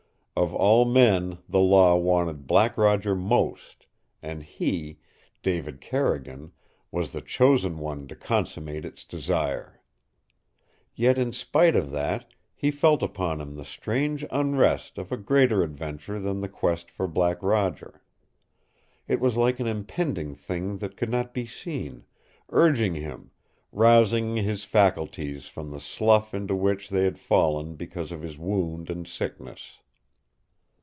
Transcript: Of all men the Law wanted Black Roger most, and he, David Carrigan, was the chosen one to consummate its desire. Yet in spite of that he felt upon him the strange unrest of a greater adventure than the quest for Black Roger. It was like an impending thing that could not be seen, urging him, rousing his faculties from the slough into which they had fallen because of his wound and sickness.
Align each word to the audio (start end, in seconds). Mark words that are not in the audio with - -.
Of 0.33 0.55
all 0.55 0.85
men 0.85 1.37
the 1.47 1.59
Law 1.59 1.95
wanted 1.97 2.47
Black 2.47 2.75
Roger 2.75 3.13
most, 3.15 3.85
and 4.23 4.41
he, 4.41 4.97
David 5.43 5.79
Carrigan, 5.81 6.51
was 6.89 7.11
the 7.11 7.21
chosen 7.21 7.77
one 7.77 8.07
to 8.07 8.15
consummate 8.15 8.83
its 8.83 9.05
desire. 9.05 9.79
Yet 10.95 11.19
in 11.19 11.31
spite 11.31 11.75
of 11.75 11.91
that 11.91 12.33
he 12.55 12.71
felt 12.71 13.03
upon 13.03 13.39
him 13.39 13.53
the 13.53 13.63
strange 13.63 14.25
unrest 14.31 14.97
of 14.97 15.11
a 15.11 15.17
greater 15.17 15.61
adventure 15.61 16.17
than 16.17 16.39
the 16.39 16.49
quest 16.49 16.89
for 16.89 17.07
Black 17.07 17.43
Roger. 17.43 18.01
It 19.07 19.19
was 19.19 19.37
like 19.37 19.59
an 19.59 19.67
impending 19.67 20.33
thing 20.33 20.79
that 20.79 20.97
could 20.97 21.11
not 21.11 21.35
be 21.35 21.45
seen, 21.45 22.03
urging 22.49 22.95
him, 22.95 23.29
rousing 23.71 24.37
his 24.37 24.63
faculties 24.63 25.47
from 25.47 25.69
the 25.69 25.79
slough 25.79 26.33
into 26.33 26.55
which 26.55 26.89
they 26.89 27.03
had 27.03 27.19
fallen 27.19 27.75
because 27.75 28.11
of 28.11 28.23
his 28.23 28.39
wound 28.39 28.89
and 28.89 29.07
sickness. 29.07 29.73